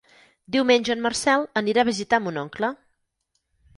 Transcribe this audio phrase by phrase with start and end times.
[0.55, 2.75] Diumenge en Marcel anirà a visitar mon oncle.